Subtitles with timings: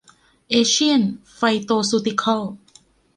[0.49, 1.01] เอเชียน
[1.33, 2.53] ไฟย์โตซูติคอลส์